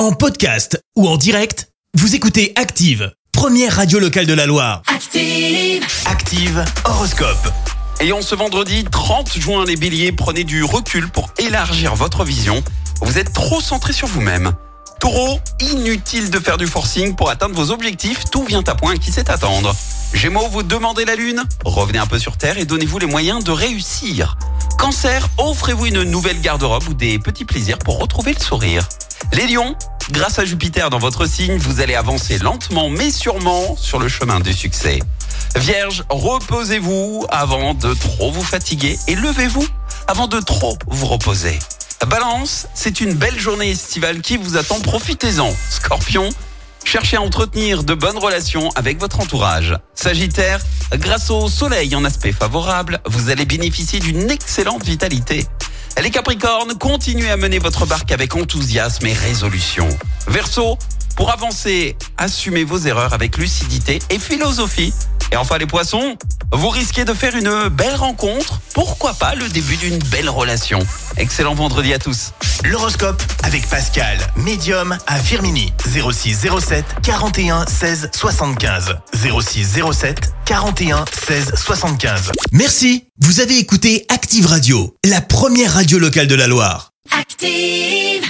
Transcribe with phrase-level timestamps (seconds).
[0.00, 4.80] En podcast ou en direct, vous écoutez Active, première radio locale de la Loire.
[4.86, 5.84] Active.
[6.06, 7.52] Active Horoscope.
[8.00, 12.64] Et en ce vendredi 30 juin, les béliers, prenez du recul pour élargir votre vision.
[13.02, 14.52] Vous êtes trop centré sur vous-même.
[15.00, 19.12] Taureau, inutile de faire du forcing pour atteindre vos objectifs, tout vient à point qui
[19.12, 19.76] sait attendre.
[20.14, 23.50] Gémeaux, vous demandez la lune Revenez un peu sur Terre et donnez-vous les moyens de
[23.50, 24.38] réussir.
[24.78, 28.88] Cancer, offrez-vous une nouvelle garde-robe ou des petits plaisirs pour retrouver le sourire.
[29.32, 29.76] Les lions,
[30.10, 34.40] grâce à Jupiter dans votre signe, vous allez avancer lentement mais sûrement sur le chemin
[34.40, 34.98] du succès.
[35.56, 39.66] Vierge, reposez-vous avant de trop vous fatiguer et levez-vous
[40.06, 41.58] avant de trop vous reposer.
[42.08, 45.52] Balance, c'est une belle journée estivale qui vous attend, profitez-en.
[45.70, 46.30] Scorpion,
[46.84, 49.76] cherchez à entretenir de bonnes relations avec votre entourage.
[49.94, 50.60] Sagittaire,
[50.94, 55.46] grâce au soleil en aspect favorable, vous allez bénéficier d'une excellente vitalité.
[56.02, 59.86] Les Capricornes, continuez à mener votre barque avec enthousiasme et résolution.
[60.28, 60.78] Verseau,
[61.14, 64.94] pour avancer, assumez vos erreurs avec lucidité et philosophie.
[65.32, 66.16] Et enfin les poissons,
[66.52, 70.80] vous risquez de faire une belle rencontre, pourquoi pas le début d'une belle relation.
[71.16, 72.32] Excellent vendredi à tous.
[72.64, 75.72] L'horoscope avec Pascal, médium à Firmini.
[75.84, 78.96] 06 07 41 16 75.
[79.14, 82.32] 06 07 41 16 75.
[82.52, 86.90] Merci, vous avez écouté Active Radio, la première radio locale de la Loire.
[87.18, 88.29] Active.